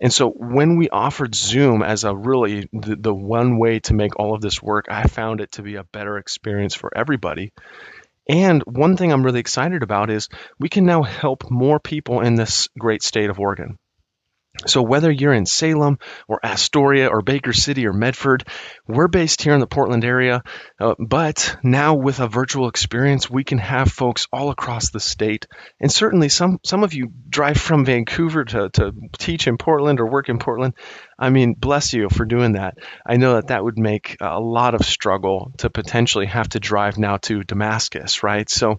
And 0.00 0.12
so 0.12 0.30
when 0.30 0.76
we 0.76 0.88
offered 0.90 1.34
Zoom 1.34 1.82
as 1.82 2.04
a 2.04 2.14
really 2.14 2.68
the, 2.72 2.96
the 2.96 3.14
one 3.14 3.58
way 3.58 3.80
to 3.80 3.94
make 3.94 4.18
all 4.18 4.34
of 4.34 4.40
this 4.40 4.62
work, 4.62 4.86
I 4.90 5.04
found 5.04 5.40
it 5.40 5.52
to 5.52 5.62
be 5.62 5.76
a 5.76 5.84
better 5.84 6.18
experience 6.18 6.74
for 6.74 6.90
everybody. 6.96 7.52
And 8.28 8.62
one 8.64 8.96
thing 8.96 9.10
I'm 9.10 9.24
really 9.24 9.40
excited 9.40 9.82
about 9.82 10.10
is 10.10 10.28
we 10.58 10.68
can 10.68 10.84
now 10.84 11.02
help 11.02 11.50
more 11.50 11.80
people 11.80 12.20
in 12.20 12.34
this 12.34 12.68
great 12.78 13.02
state 13.02 13.30
of 13.30 13.40
Oregon. 13.40 13.78
So 14.66 14.82
whether 14.82 15.10
you're 15.10 15.32
in 15.32 15.46
Salem 15.46 15.98
or 16.26 16.40
Astoria 16.44 17.08
or 17.08 17.22
Baker 17.22 17.52
City 17.52 17.86
or 17.86 17.92
Medford, 17.92 18.44
we're 18.88 19.08
based 19.08 19.42
here 19.42 19.54
in 19.54 19.60
the 19.60 19.68
Portland 19.68 20.04
area. 20.04 20.42
Uh, 20.80 20.94
but 20.98 21.56
now 21.62 21.94
with 21.94 22.18
a 22.18 22.26
virtual 22.26 22.68
experience, 22.68 23.30
we 23.30 23.44
can 23.44 23.58
have 23.58 23.90
folks 23.90 24.26
all 24.32 24.50
across 24.50 24.90
the 24.90 25.00
state. 25.00 25.46
And 25.80 25.92
certainly 25.92 26.28
some, 26.28 26.58
some 26.64 26.82
of 26.82 26.92
you 26.92 27.12
drive 27.28 27.58
from 27.58 27.84
Vancouver 27.84 28.44
to, 28.46 28.68
to 28.70 28.92
teach 29.16 29.46
in 29.46 29.58
Portland 29.58 30.00
or 30.00 30.10
work 30.10 30.28
in 30.28 30.38
Portland. 30.40 30.74
I 31.18 31.30
mean, 31.30 31.54
bless 31.54 31.94
you 31.94 32.08
for 32.08 32.24
doing 32.24 32.52
that. 32.52 32.78
I 33.04 33.16
know 33.16 33.34
that 33.34 33.48
that 33.48 33.64
would 33.64 33.78
make 33.78 34.16
a 34.20 34.38
lot 34.38 34.74
of 34.74 34.84
struggle 34.84 35.52
to 35.58 35.68
potentially 35.68 36.26
have 36.26 36.48
to 36.50 36.60
drive 36.60 36.96
now 36.96 37.16
to 37.18 37.42
Damascus, 37.42 38.22
right? 38.22 38.48
So 38.48 38.78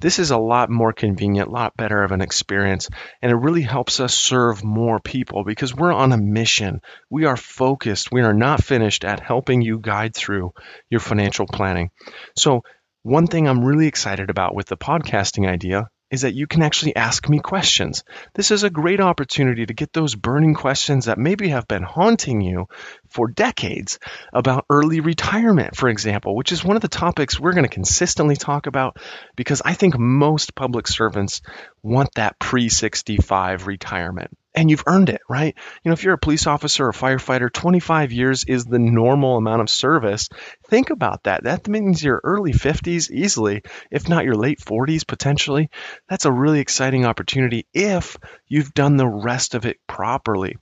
this 0.00 0.18
is 0.18 0.32
a 0.32 0.38
lot 0.38 0.68
more 0.68 0.92
convenient, 0.92 1.48
a 1.48 1.52
lot 1.52 1.76
better 1.76 2.02
of 2.02 2.10
an 2.10 2.22
experience, 2.22 2.88
and 3.22 3.30
it 3.30 3.36
really 3.36 3.62
helps 3.62 4.00
us 4.00 4.16
serve 4.16 4.64
more 4.64 4.98
people 4.98 5.44
because 5.44 5.74
we're 5.74 5.92
on 5.92 6.12
a 6.12 6.18
mission. 6.18 6.80
We 7.08 7.26
are 7.26 7.36
focused. 7.36 8.10
We 8.10 8.22
are 8.22 8.34
not 8.34 8.64
finished 8.64 9.04
at 9.04 9.20
helping 9.20 9.62
you 9.62 9.78
guide 9.78 10.14
through 10.14 10.52
your 10.90 11.00
financial 11.00 11.46
planning. 11.46 11.90
So 12.36 12.62
one 13.04 13.28
thing 13.28 13.46
I'm 13.46 13.64
really 13.64 13.86
excited 13.86 14.28
about 14.28 14.56
with 14.56 14.66
the 14.66 14.76
podcasting 14.76 15.48
idea 15.48 15.88
is 16.10 16.22
that 16.22 16.34
you 16.34 16.46
can 16.46 16.62
actually 16.62 16.94
ask 16.94 17.28
me 17.28 17.40
questions. 17.40 18.04
This 18.34 18.50
is 18.50 18.62
a 18.62 18.70
great 18.70 19.00
opportunity 19.00 19.66
to 19.66 19.74
get 19.74 19.92
those 19.92 20.14
burning 20.14 20.54
questions 20.54 21.06
that 21.06 21.18
maybe 21.18 21.48
have 21.48 21.66
been 21.66 21.82
haunting 21.82 22.40
you 22.40 22.68
for 23.10 23.28
decades 23.28 23.98
about 24.32 24.64
early 24.70 25.00
retirement, 25.00 25.76
for 25.76 25.88
example, 25.88 26.34
which 26.34 26.52
is 26.52 26.64
one 26.64 26.76
of 26.76 26.82
the 26.82 26.88
topics 26.88 27.38
we're 27.38 27.52
going 27.52 27.64
to 27.64 27.70
consistently 27.70 28.36
talk 28.36 28.66
about 28.66 28.96
because 29.36 29.62
I 29.64 29.74
think 29.74 29.98
most 29.98 30.54
public 30.54 30.88
servants 30.88 31.42
want 31.82 32.14
that 32.14 32.38
pre 32.38 32.68
65 32.68 33.66
retirement 33.66 34.36
and 34.56 34.70
you've 34.70 34.84
earned 34.86 35.10
it, 35.10 35.20
right? 35.28 35.54
You 35.84 35.90
know, 35.90 35.92
if 35.92 36.02
you're 36.02 36.14
a 36.14 36.18
police 36.18 36.46
officer 36.46 36.86
or 36.86 36.92
firefighter, 36.92 37.52
25 37.52 38.10
years 38.10 38.44
is 38.44 38.64
the 38.64 38.78
normal 38.78 39.36
amount 39.36 39.60
of 39.60 39.68
service. 39.68 40.30
Think 40.68 40.88
about 40.90 41.24
that. 41.24 41.44
That 41.44 41.68
means 41.68 42.02
your 42.02 42.22
early 42.24 42.52
50s 42.52 43.10
easily, 43.10 43.62
if 43.90 44.08
not 44.08 44.24
your 44.24 44.34
late 44.34 44.58
40s 44.58 45.06
potentially. 45.06 45.68
That's 46.08 46.24
a 46.24 46.32
really 46.32 46.60
exciting 46.60 47.04
opportunity 47.04 47.66
if 47.74 48.16
you've 48.48 48.72
done 48.72 48.96
the 48.96 49.06
rest 49.06 49.54
of 49.54 49.66
it 49.66 49.76
properly. 49.86 50.56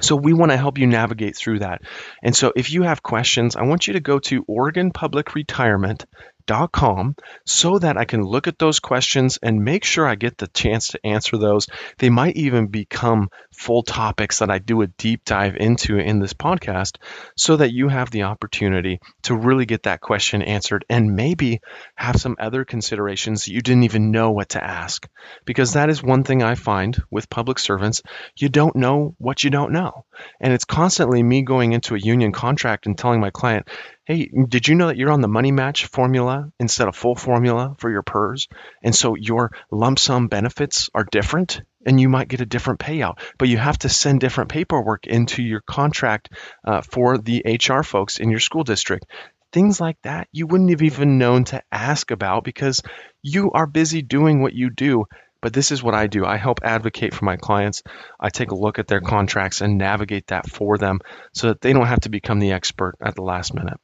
So 0.00 0.14
we 0.14 0.32
want 0.32 0.52
to 0.52 0.56
help 0.56 0.78
you 0.78 0.86
navigate 0.86 1.36
through 1.36 1.60
that. 1.60 1.82
And 2.22 2.34
so 2.34 2.52
if 2.54 2.70
you 2.70 2.82
have 2.82 3.02
questions, 3.02 3.56
I 3.56 3.62
want 3.62 3.86
you 3.86 3.94
to 3.94 4.00
go 4.00 4.20
to 4.20 4.44
Oregon 4.46 4.92
Public 4.92 5.34
Retirement 5.34 6.06
retirement.com 6.50 7.16
so 7.46 7.78
that 7.78 7.96
I 7.96 8.04
can 8.04 8.22
look 8.22 8.48
at 8.48 8.58
those 8.58 8.80
questions 8.80 9.38
and 9.42 9.64
make 9.64 9.84
sure 9.84 10.06
I 10.06 10.14
get 10.14 10.38
the 10.38 10.48
chance 10.48 10.88
to 10.88 11.06
answer 11.06 11.38
those. 11.38 11.66
They 11.98 12.10
might 12.10 12.36
even 12.36 12.66
become 12.66 13.28
full 13.52 13.82
topics 13.82 14.38
that 14.38 14.50
I 14.50 14.58
do 14.58 14.82
a 14.82 14.86
deep 14.86 15.24
dive 15.24 15.56
into 15.56 15.98
in 15.98 16.18
this 16.18 16.34
podcast 16.34 16.96
so 17.36 17.56
that 17.56 17.72
you 17.72 17.88
have 17.88 18.10
the 18.10 18.24
opportunity 18.24 19.00
to 19.22 19.34
really 19.34 19.66
get 19.66 19.84
that 19.84 20.00
question 20.00 20.42
answered 20.42 20.84
and 20.88 21.16
maybe 21.16 21.60
have 21.94 22.16
some 22.16 22.36
other 22.38 22.64
considerations 22.64 23.48
you 23.48 23.60
didn't 23.60 23.84
even 23.84 24.10
know 24.10 24.30
what 24.30 24.50
to 24.50 24.64
ask. 24.64 25.08
Because 25.44 25.74
that 25.74 25.90
is 25.90 26.02
one 26.02 26.24
thing 26.24 26.42
I 26.42 26.54
find 26.54 27.00
with 27.10 27.30
public 27.30 27.58
servants. 27.58 28.02
You 28.36 28.48
don't 28.48 28.76
know 28.76 29.14
what 29.18 29.44
you 29.44 29.50
don't 29.50 29.72
know. 29.72 30.04
And 30.40 30.52
it's 30.52 30.64
constantly 30.64 31.22
me 31.22 31.42
going 31.42 31.72
into 31.72 31.94
a 31.94 31.98
union 31.98 32.32
contract 32.32 32.86
and 32.86 32.96
telling 32.96 33.20
my 33.20 33.30
client, 33.30 33.68
hey, 34.10 34.28
did 34.48 34.66
you 34.66 34.74
know 34.74 34.88
that 34.88 34.96
you're 34.96 35.12
on 35.12 35.20
the 35.20 35.28
money 35.28 35.52
match 35.52 35.86
formula 35.86 36.50
instead 36.58 36.88
of 36.88 36.96
full 36.96 37.14
formula 37.14 37.76
for 37.78 37.88
your 37.88 38.02
PERS? 38.02 38.48
And 38.82 38.92
so 38.92 39.14
your 39.14 39.52
lump 39.70 40.00
sum 40.00 40.26
benefits 40.26 40.90
are 40.92 41.04
different 41.04 41.62
and 41.86 42.00
you 42.00 42.08
might 42.08 42.26
get 42.26 42.40
a 42.40 42.46
different 42.46 42.80
payout, 42.80 43.20
but 43.38 43.48
you 43.48 43.56
have 43.56 43.78
to 43.78 43.88
send 43.88 44.18
different 44.18 44.50
paperwork 44.50 45.06
into 45.06 45.44
your 45.44 45.60
contract 45.60 46.30
uh, 46.66 46.80
for 46.80 47.18
the 47.18 47.44
HR 47.46 47.84
folks 47.84 48.18
in 48.18 48.30
your 48.30 48.40
school 48.40 48.64
district. 48.64 49.06
Things 49.52 49.80
like 49.80 49.96
that 50.02 50.26
you 50.32 50.48
wouldn't 50.48 50.70
have 50.70 50.82
even 50.82 51.18
known 51.18 51.44
to 51.44 51.62
ask 51.70 52.10
about 52.10 52.42
because 52.42 52.82
you 53.22 53.52
are 53.52 53.66
busy 53.68 54.02
doing 54.02 54.42
what 54.42 54.54
you 54.54 54.70
do. 54.70 55.04
But 55.40 55.52
this 55.52 55.70
is 55.70 55.84
what 55.84 55.94
I 55.94 56.08
do. 56.08 56.26
I 56.26 56.36
help 56.36 56.64
advocate 56.64 57.14
for 57.14 57.24
my 57.24 57.36
clients. 57.36 57.84
I 58.18 58.28
take 58.28 58.50
a 58.50 58.56
look 58.56 58.80
at 58.80 58.88
their 58.88 59.00
contracts 59.00 59.60
and 59.60 59.78
navigate 59.78 60.26
that 60.26 60.50
for 60.50 60.78
them 60.78 60.98
so 61.32 61.46
that 61.46 61.60
they 61.60 61.72
don't 61.72 61.86
have 61.86 62.00
to 62.00 62.10
become 62.10 62.40
the 62.40 62.52
expert 62.52 62.96
at 63.00 63.14
the 63.14 63.22
last 63.22 63.54
minute. 63.54 63.78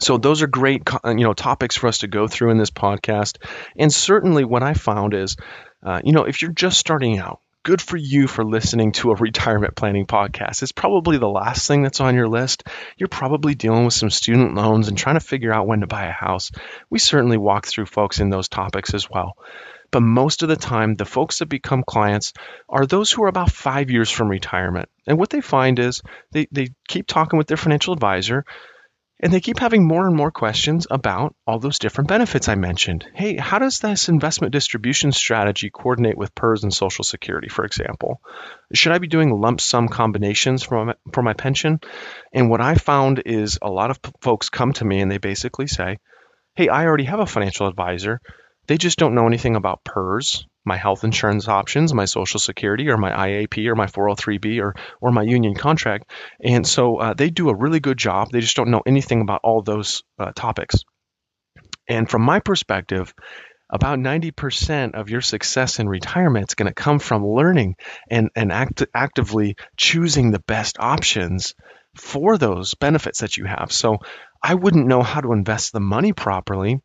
So 0.00 0.18
those 0.18 0.42
are 0.42 0.46
great, 0.46 0.82
you 1.04 1.14
know, 1.14 1.34
topics 1.34 1.76
for 1.76 1.86
us 1.86 1.98
to 1.98 2.08
go 2.08 2.26
through 2.26 2.50
in 2.50 2.58
this 2.58 2.70
podcast. 2.70 3.38
And 3.76 3.92
certainly, 3.92 4.44
what 4.44 4.62
I 4.62 4.74
found 4.74 5.14
is, 5.14 5.36
uh, 5.82 6.00
you 6.04 6.12
know, 6.12 6.24
if 6.24 6.42
you're 6.42 6.52
just 6.52 6.78
starting 6.78 7.18
out, 7.18 7.40
good 7.64 7.80
for 7.80 7.96
you 7.96 8.26
for 8.26 8.44
listening 8.44 8.92
to 8.92 9.10
a 9.10 9.16
retirement 9.20 9.74
planning 9.74 10.06
podcast. 10.06 10.62
It's 10.62 10.72
probably 10.72 11.18
the 11.18 11.28
last 11.28 11.66
thing 11.66 11.82
that's 11.82 12.00
on 12.00 12.14
your 12.14 12.28
list. 12.28 12.64
You're 12.96 13.08
probably 13.08 13.54
dealing 13.54 13.84
with 13.84 13.94
some 13.94 14.10
student 14.10 14.54
loans 14.54 14.88
and 14.88 14.96
trying 14.96 15.16
to 15.16 15.20
figure 15.20 15.52
out 15.52 15.66
when 15.66 15.80
to 15.80 15.86
buy 15.86 16.06
a 16.06 16.12
house. 16.12 16.52
We 16.90 16.98
certainly 16.98 17.38
walk 17.38 17.66
through 17.66 17.86
folks 17.86 18.20
in 18.20 18.30
those 18.30 18.48
topics 18.48 18.94
as 18.94 19.08
well. 19.10 19.36
But 19.90 20.00
most 20.00 20.42
of 20.42 20.48
the 20.48 20.56
time, 20.56 20.96
the 20.96 21.04
folks 21.04 21.38
that 21.38 21.46
become 21.46 21.84
clients 21.84 22.32
are 22.68 22.84
those 22.84 23.12
who 23.12 23.22
are 23.22 23.28
about 23.28 23.52
five 23.52 23.90
years 23.90 24.10
from 24.10 24.28
retirement. 24.28 24.88
And 25.06 25.18
what 25.18 25.30
they 25.30 25.40
find 25.40 25.78
is 25.78 26.02
they, 26.32 26.48
they 26.50 26.70
keep 26.88 27.06
talking 27.06 27.38
with 27.38 27.46
their 27.46 27.56
financial 27.56 27.94
advisor 27.94 28.44
and 29.24 29.32
they 29.32 29.40
keep 29.40 29.58
having 29.58 29.88
more 29.88 30.06
and 30.06 30.14
more 30.14 30.30
questions 30.30 30.86
about 30.90 31.34
all 31.46 31.58
those 31.58 31.78
different 31.78 32.08
benefits 32.08 32.46
I 32.46 32.56
mentioned. 32.56 33.06
Hey, 33.14 33.38
how 33.38 33.58
does 33.58 33.78
this 33.78 34.10
investment 34.10 34.52
distribution 34.52 35.12
strategy 35.12 35.70
coordinate 35.70 36.18
with 36.18 36.34
PERS 36.34 36.62
and 36.62 36.74
Social 36.74 37.04
Security, 37.04 37.48
for 37.48 37.64
example? 37.64 38.20
Should 38.74 38.92
I 38.92 38.98
be 38.98 39.08
doing 39.08 39.30
lump 39.30 39.62
sum 39.62 39.88
combinations 39.88 40.62
for 40.62 40.84
my, 40.84 40.94
for 41.14 41.22
my 41.22 41.32
pension? 41.32 41.80
And 42.34 42.50
what 42.50 42.60
I 42.60 42.74
found 42.74 43.22
is 43.24 43.58
a 43.62 43.70
lot 43.70 43.90
of 43.90 44.02
p- 44.02 44.12
folks 44.20 44.50
come 44.50 44.74
to 44.74 44.84
me 44.84 45.00
and 45.00 45.10
they 45.10 45.16
basically 45.16 45.68
say, 45.68 45.96
Hey, 46.54 46.68
I 46.68 46.84
already 46.84 47.04
have 47.04 47.20
a 47.20 47.26
financial 47.26 47.66
advisor. 47.66 48.20
They 48.66 48.76
just 48.76 48.98
don't 48.98 49.14
know 49.14 49.26
anything 49.26 49.56
about 49.56 49.84
PERS, 49.84 50.46
my 50.64 50.76
health 50.76 51.04
insurance 51.04 51.48
options, 51.48 51.92
my 51.92 52.04
Social 52.04 52.40
Security, 52.40 52.88
or 52.88 52.96
my 52.96 53.10
IAP, 53.10 53.66
or 53.66 53.74
my 53.74 53.86
403b, 53.86 54.60
or 54.60 54.74
or 55.00 55.12
my 55.12 55.22
union 55.22 55.54
contract. 55.54 56.10
And 56.40 56.66
so 56.66 56.96
uh, 56.96 57.14
they 57.14 57.30
do 57.30 57.48
a 57.48 57.56
really 57.56 57.80
good 57.80 57.98
job. 57.98 58.30
They 58.30 58.40
just 58.40 58.56
don't 58.56 58.70
know 58.70 58.82
anything 58.86 59.20
about 59.20 59.40
all 59.44 59.62
those 59.62 60.02
uh, 60.18 60.32
topics. 60.34 60.84
And 61.88 62.08
from 62.08 62.22
my 62.22 62.40
perspective, 62.40 63.12
about 63.70 63.98
90% 63.98 64.94
of 64.94 65.10
your 65.10 65.20
success 65.20 65.78
in 65.78 65.88
retirement 65.88 66.50
is 66.50 66.54
going 66.54 66.68
to 66.68 66.74
come 66.74 66.98
from 66.98 67.26
learning 67.26 67.76
and, 68.10 68.30
and 68.36 68.52
act, 68.52 68.84
actively 68.94 69.56
choosing 69.76 70.30
the 70.30 70.38
best 70.38 70.76
options 70.78 71.54
for 71.96 72.38
those 72.38 72.74
benefits 72.74 73.20
that 73.20 73.36
you 73.36 73.44
have. 73.44 73.72
So 73.72 73.98
I 74.42 74.54
wouldn't 74.54 74.86
know 74.86 75.02
how 75.02 75.20
to 75.20 75.32
invest 75.32 75.72
the 75.72 75.80
money 75.80 76.12
properly 76.12 76.80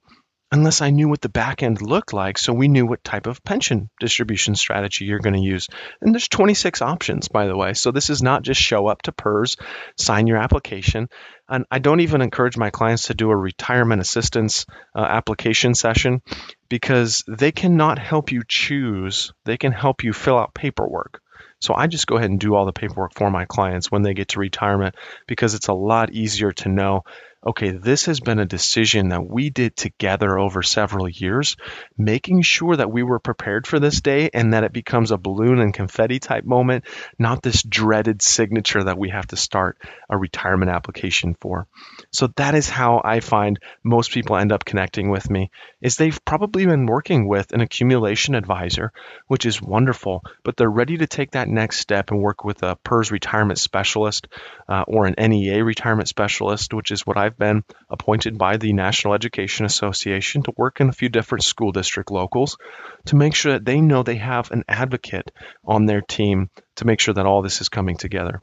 unless 0.52 0.82
I 0.82 0.90
knew 0.90 1.08
what 1.08 1.22
the 1.22 1.30
back 1.30 1.62
end 1.62 1.82
looked 1.82 2.14
like 2.14 2.38
so 2.38 2.54
we 2.54 2.68
knew 2.68 2.86
what 2.86 3.04
type 3.04 3.28
of 3.28 3.44
pension 3.44 3.90
distribution 4.00 4.56
strategy 4.56 5.06
you're 5.06 5.20
going 5.20 5.36
to 5.36 5.42
use. 5.42 5.68
And 6.02 6.14
there's 6.14 6.28
26 6.28 6.82
options, 6.82 7.28
by 7.28 7.48
the 7.48 7.56
way. 7.56 7.74
So 7.74 7.92
this 7.92 8.10
is 8.10 8.22
not 8.22 8.44
just 8.44 8.60
show 8.60 8.88
up 8.88 9.04
to 9.04 9.12
PERS, 9.12 9.58
sign 9.98 10.28
your 10.28 10.38
application. 10.38 11.10
And 11.48 11.66
I 11.70 11.80
don't 11.80 12.02
even 12.02 12.22
encourage 12.22 12.58
my 12.58 12.70
clients 12.70 13.08
to 13.08 13.14
do 13.14 13.30
a 13.30 13.36
retirement 13.36 14.02
assistance 14.02 14.66
uh, 14.96 15.02
application 15.02 15.76
session 15.76 16.22
because 16.68 17.24
they 17.28 17.52
cannot 17.52 18.00
help 18.00 18.32
you 18.32 18.44
choose, 18.48 19.34
they 19.46 19.58
can 19.58 19.72
help 19.72 20.04
you 20.04 20.14
fill 20.14 20.38
out 20.38 20.54
paperwork. 20.54 21.22
So 21.62 21.74
I 21.74 21.88
just 21.88 22.08
go 22.08 22.16
ahead 22.16 22.30
and 22.30 22.40
do 22.40 22.56
all 22.56 22.66
the 22.66 22.72
paperwork 22.72 23.14
for 23.16 23.30
my 23.30 23.46
clients 23.46 23.92
when 23.92 24.02
they 24.02 24.14
get 24.14 24.30
to 24.30 24.40
retirement 24.40 24.96
because 25.28 25.56
it's 25.56 25.68
a 25.68 25.74
lot 25.74 26.14
easier 26.14 26.52
to 26.54 26.70
know 26.70 27.04
okay, 27.46 27.72
this 27.72 28.06
has 28.06 28.20
been 28.20 28.40
a 28.40 28.46
decision 28.46 29.10
that 29.10 29.26
we 29.26 29.50
did 29.50 29.76
together 29.76 30.38
over 30.38 30.62
several 30.62 31.08
years, 31.08 31.56
making 31.98 32.42
sure 32.42 32.76
that 32.76 32.92
we 32.92 33.02
were 33.02 33.20
prepared 33.20 33.66
for 33.66 33.80
this 33.80 34.02
day 34.02 34.30
and 34.34 34.54
that 34.54 34.66
it 34.66 34.74
becomes 34.74 35.12
a 35.12 35.18
balloon 35.18 35.60
and 35.60 35.74
confetti 35.74 36.20
type 36.20 36.44
moment, 36.44 36.84
not 37.18 37.42
this 37.42 37.64
dreaded 37.64 38.22
signature 38.22 38.84
that 38.84 38.98
we 38.98 39.10
have 39.10 39.28
to 39.28 39.38
start 39.38 39.78
a 40.10 40.18
retirement 40.18 40.70
application 40.70 41.36
for. 41.40 41.66
So 42.12 42.28
that 42.36 42.56
is 42.56 42.70
how 42.70 43.02
I 43.04 43.22
find 43.22 43.60
most 43.84 44.12
people 44.12 44.36
end 44.36 44.52
up 44.52 44.66
connecting 44.66 45.10
with 45.10 45.30
me 45.30 45.50
is 45.82 45.96
they've 45.96 46.26
probably 46.26 46.66
been 46.66 46.86
working 46.86 47.28
with 47.28 47.54
an 47.54 47.62
accumulation 47.62 48.36
advisor, 48.36 48.92
which 49.28 49.46
is 49.46 49.62
wonderful, 49.62 50.24
but 50.44 50.58
they're 50.58 50.70
ready 50.70 50.98
to 50.98 51.08
take 51.08 51.32
that 51.32 51.48
next 51.48 51.80
step 51.80 52.12
and 52.12 52.22
work 52.22 52.44
with 52.44 52.64
a 52.64 52.76
PERS 52.84 53.12
retirement 53.12 53.60
specialist 53.60 54.28
uh, 54.68 54.84
or 54.88 55.06
an 55.06 55.16
NEA 55.18 55.64
retirement 55.64 56.10
specialist, 56.10 56.74
which 56.74 56.92
is 56.92 57.08
what 57.08 57.18
I 57.18 57.29
I've 57.30 57.38
been 57.38 57.64
appointed 57.92 58.40
by 58.40 58.58
the 58.58 58.74
National 58.74 59.14
Education 59.14 59.64
Association 59.64 60.42
to 60.44 60.54
work 60.58 60.82
in 60.82 60.90
a 60.90 60.94
few 60.94 61.10
different 61.10 61.44
school 61.44 61.72
district 61.72 62.10
locals 62.10 62.58
to 63.06 63.16
make 63.16 63.36
sure 63.36 63.54
that 63.54 63.64
they 63.64 63.82
know 63.82 64.02
they 64.02 64.16
have 64.16 64.50
an 64.50 64.64
advocate 64.68 65.32
on 65.64 65.86
their 65.86 66.02
team 66.02 66.50
to 66.78 66.88
make 66.88 67.00
sure 67.00 67.14
that 67.14 67.28
all 67.28 67.44
this 67.44 67.62
is 67.62 67.70
coming 67.70 67.98
together. 67.98 68.40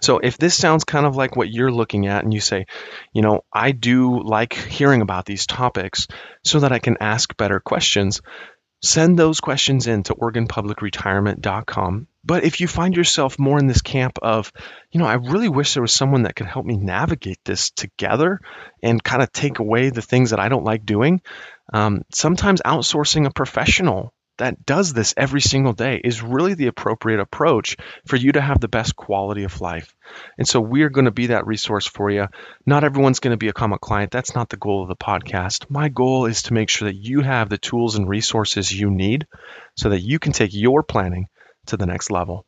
So 0.00 0.20
if 0.20 0.38
this 0.38 0.56
sounds 0.56 0.84
kind 0.84 1.04
of 1.04 1.16
like 1.16 1.34
what 1.34 1.50
you're 1.50 1.72
looking 1.72 2.06
at 2.06 2.22
and 2.22 2.32
you 2.32 2.38
say, 2.38 2.66
you 3.12 3.22
know, 3.22 3.40
I 3.52 3.72
do 3.72 4.22
like 4.22 4.54
hearing 4.54 5.02
about 5.02 5.26
these 5.26 5.44
topics 5.44 6.06
so 6.44 6.60
that 6.60 6.70
I 6.70 6.78
can 6.78 6.98
ask 7.00 7.36
better 7.36 7.58
questions, 7.58 8.22
send 8.84 9.18
those 9.18 9.40
questions 9.40 9.88
in 9.88 10.04
to 10.04 10.14
OregonPublicRetirement.com 10.14 12.06
but 12.24 12.44
if 12.44 12.60
you 12.60 12.66
find 12.66 12.96
yourself 12.96 13.38
more 13.38 13.58
in 13.58 13.66
this 13.66 13.82
camp 13.82 14.18
of, 14.22 14.52
you 14.90 15.00
know, 15.00 15.06
I 15.06 15.14
really 15.14 15.48
wish 15.48 15.74
there 15.74 15.82
was 15.82 15.92
someone 15.92 16.22
that 16.22 16.36
could 16.36 16.46
help 16.46 16.64
me 16.64 16.76
navigate 16.76 17.38
this 17.44 17.70
together 17.70 18.40
and 18.82 19.02
kind 19.02 19.22
of 19.22 19.32
take 19.32 19.58
away 19.58 19.90
the 19.90 20.02
things 20.02 20.30
that 20.30 20.40
I 20.40 20.48
don't 20.48 20.64
like 20.64 20.86
doing, 20.86 21.20
um, 21.72 22.02
sometimes 22.12 22.62
outsourcing 22.62 23.26
a 23.26 23.32
professional 23.32 24.12
that 24.38 24.66
does 24.66 24.92
this 24.92 25.14
every 25.16 25.40
single 25.40 25.72
day 25.72 26.00
is 26.02 26.22
really 26.22 26.54
the 26.54 26.66
appropriate 26.66 27.20
approach 27.20 27.76
for 28.06 28.16
you 28.16 28.32
to 28.32 28.40
have 28.40 28.60
the 28.60 28.68
best 28.68 28.96
quality 28.96 29.44
of 29.44 29.60
life. 29.60 29.94
And 30.38 30.46
so 30.46 30.60
we 30.60 30.82
are 30.82 30.90
going 30.90 31.04
to 31.04 31.12
be 31.12 31.28
that 31.28 31.46
resource 31.46 31.86
for 31.86 32.10
you. 32.10 32.26
Not 32.66 32.84
everyone's 32.84 33.20
going 33.20 33.38
to 33.38 33.46
become 33.46 33.72
a 33.72 33.78
client. 33.78 34.10
That's 34.10 34.34
not 34.34 34.48
the 34.48 34.56
goal 34.56 34.82
of 34.82 34.88
the 34.88 34.96
podcast. 34.96 35.70
My 35.70 35.88
goal 35.88 36.26
is 36.26 36.42
to 36.44 36.54
make 36.54 36.68
sure 36.68 36.88
that 36.88 36.96
you 36.96 37.20
have 37.20 37.48
the 37.48 37.58
tools 37.58 37.94
and 37.94 38.08
resources 38.08 38.72
you 38.72 38.90
need 38.90 39.26
so 39.76 39.90
that 39.90 40.00
you 40.00 40.18
can 40.18 40.32
take 40.32 40.52
your 40.52 40.82
planning 40.82 41.28
to 41.66 41.76
the 41.76 41.86
next 41.86 42.10
level. 42.10 42.46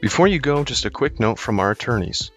Before 0.00 0.28
you 0.28 0.38
go, 0.38 0.64
just 0.64 0.84
a 0.84 0.90
quick 0.90 1.18
note 1.18 1.38
from 1.38 1.58
our 1.60 1.70
attorneys. 1.70 2.30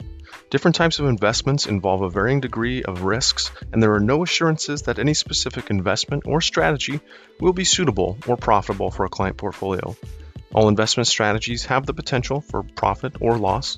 Different 0.49 0.75
types 0.75 0.99
of 0.99 1.07
investments 1.07 1.65
involve 1.65 2.01
a 2.01 2.09
varying 2.09 2.39
degree 2.39 2.81
of 2.81 3.03
risks, 3.03 3.51
and 3.73 3.83
there 3.83 3.93
are 3.93 3.99
no 3.99 4.23
assurances 4.23 4.83
that 4.83 4.99
any 4.99 5.13
specific 5.13 5.69
investment 5.69 6.23
or 6.25 6.39
strategy 6.39 7.01
will 7.41 7.51
be 7.51 7.65
suitable 7.65 8.17
or 8.25 8.37
profitable 8.37 8.89
for 8.89 9.03
a 9.03 9.09
client 9.09 9.35
portfolio. 9.35 9.93
All 10.53 10.69
investment 10.69 11.07
strategies 11.07 11.65
have 11.65 11.85
the 11.85 11.93
potential 11.93 12.39
for 12.39 12.63
profit 12.63 13.17
or 13.19 13.37
loss. 13.37 13.77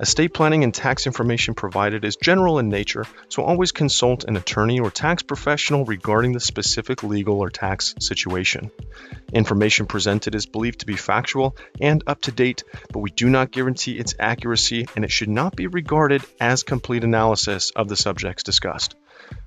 Estate 0.00 0.32
planning 0.32 0.62
and 0.62 0.72
tax 0.72 1.06
information 1.06 1.54
provided 1.54 2.04
is 2.04 2.14
general 2.14 2.60
in 2.60 2.68
nature, 2.68 3.04
so 3.28 3.42
always 3.42 3.72
consult 3.72 4.22
an 4.22 4.36
attorney 4.36 4.78
or 4.78 4.92
tax 4.92 5.24
professional 5.24 5.84
regarding 5.84 6.30
the 6.30 6.38
specific 6.38 7.02
legal 7.02 7.40
or 7.40 7.50
tax 7.50 7.96
situation. 7.98 8.70
Information 9.32 9.86
presented 9.86 10.36
is 10.36 10.46
believed 10.46 10.78
to 10.80 10.86
be 10.86 10.94
factual 10.94 11.56
and 11.80 12.04
up 12.06 12.20
to 12.20 12.30
date, 12.30 12.62
but 12.92 13.00
we 13.00 13.10
do 13.10 13.28
not 13.28 13.50
guarantee 13.50 13.98
its 13.98 14.14
accuracy 14.20 14.86
and 14.94 15.04
it 15.04 15.10
should 15.10 15.28
not 15.28 15.56
be 15.56 15.66
regarded 15.66 16.22
as 16.40 16.62
complete 16.62 17.02
analysis 17.02 17.72
of 17.74 17.88
the 17.88 17.96
subjects 17.96 18.44
discussed. 18.44 18.94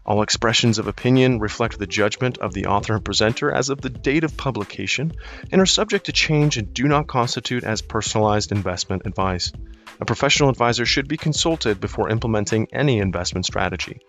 All 0.06 0.22
expressions 0.22 0.80
of 0.80 0.88
opinion 0.88 1.40
reflect 1.40 1.80
the 1.80 1.88
judgment 1.88 2.40
of 2.40 2.54
the 2.54 2.66
author 2.66 2.96
and 2.96 3.06
presenter 3.06 3.54
as 3.54 3.70
of 3.70 3.80
the 3.80 3.90
date 3.90 4.26
of 4.26 4.36
publication 4.36 5.14
and 5.50 5.62
are 5.62 5.66
subject 5.66 6.08
to 6.08 6.12
change 6.12 6.58
and 6.58 6.74
do 6.74 6.90
not 6.90 7.08
constitute 7.08 7.64
as 7.64 7.82
personalized 7.82 8.52
investment 8.52 9.04
advice. 9.06 9.54
A 10.02 10.06
professional 10.06 10.50
advisor 10.50 10.84
should 10.84 11.08
be 11.08 11.16
consulted 11.16 11.80
before 11.80 12.10
implementing 12.10 12.68
any 12.74 12.98
investment 12.98 13.46
strategy. 13.46 14.02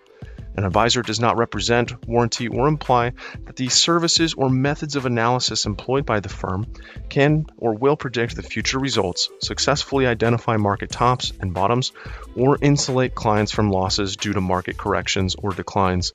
An 0.57 0.65
advisor 0.65 1.03
does 1.03 1.21
not 1.21 1.37
represent, 1.37 2.07
warranty, 2.07 2.49
or 2.49 2.67
imply 2.67 3.13
that 3.45 3.57
the 3.57 3.69
services 3.69 4.33
or 4.35 4.49
methods 4.49 4.97
of 4.97 5.05
analysis 5.05 5.67
employed 5.67 6.07
by 6.07 6.21
the 6.21 6.29
firm 6.29 6.67
can 7.09 7.47
or 7.59 7.75
will 7.75 7.97
predict 7.97 8.37
the 8.37 8.43
future 8.43 8.79
results, 8.79 9.29
successfully 9.41 10.07
identify 10.07 10.57
market 10.57 10.91
tops 10.91 11.33
and 11.41 11.53
bottoms, 11.53 11.93
or 12.37 12.59
insulate 12.61 13.15
clients 13.15 13.53
from 13.53 13.71
losses 13.71 14.17
due 14.17 14.33
to 14.33 14.41
market 14.41 14.79
corrections 14.79 15.37
or 15.37 15.51
declines. 15.51 16.13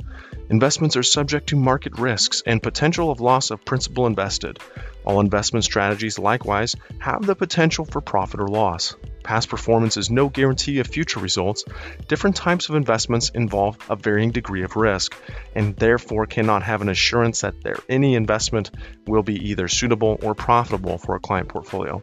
Investments 0.50 0.96
are 0.96 1.03
subject 1.03 1.50
to 1.50 1.55
market 1.55 1.98
risks 2.00 2.41
and 2.46 2.63
potential 2.63 3.12
of 3.12 3.22
loss 3.22 3.51
of 3.51 3.65
principal 3.65 4.07
invested. 4.07 4.60
All 5.08 5.22
investment 5.22 5.64
strategies 5.64 6.20
likewise 6.20 6.76
have 7.00 7.26
the 7.26 7.34
potential 7.34 7.86
for 7.86 8.02
profit 8.02 8.42
or 8.42 8.50
loss. 8.50 8.94
Past 9.24 9.48
performance 9.48 9.96
is 9.96 10.10
no 10.10 10.28
guarantee 10.28 10.80
of 10.80 10.88
future 10.88 11.22
results. 11.22 11.64
Different 12.10 12.36
types 12.36 12.68
of 12.68 12.76
investments 12.76 13.30
involve 13.30 13.78
a 13.90 13.96
varying 13.96 14.32
degree 14.32 14.64
of 14.64 14.76
risk, 14.76 15.16
and 15.56 15.78
therefore 15.78 16.26
cannot 16.26 16.64
have 16.64 16.82
an 16.82 16.90
assurance 16.90 17.40
that 17.40 17.62
their, 17.62 17.78
any 17.88 18.16
investment 18.16 18.70
will 19.08 19.24
be 19.24 19.52
either 19.52 19.70
suitable 19.70 20.20
or 20.22 20.36
profitable 20.36 20.98
for 20.98 21.16
a 21.16 21.22
client 21.22 21.48
portfolio. 21.48 22.02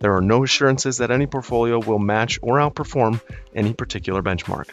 There 0.00 0.16
are 0.16 0.22
no 0.22 0.42
assurances 0.42 0.96
that 0.96 1.10
any 1.10 1.26
portfolio 1.26 1.78
will 1.78 1.98
match 1.98 2.38
or 2.40 2.56
outperform 2.56 3.20
any 3.54 3.74
particular 3.74 4.22
benchmark. 4.22 4.70